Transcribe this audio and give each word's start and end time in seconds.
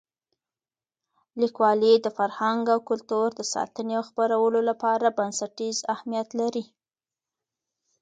لیکوالی 1.41 1.93
د 2.01 2.07
فرهنګ 2.17 2.61
او 2.73 2.79
کلتور 2.89 3.27
د 3.35 3.41
ساتنې 3.53 3.93
او 3.99 4.03
خپرولو 4.09 4.59
لپاره 4.69 5.15
بنسټیز 5.17 5.77
اهمیت 5.93 6.29
لري. 6.39 6.63